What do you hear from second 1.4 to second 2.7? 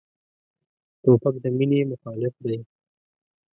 د مینې مخالف دی.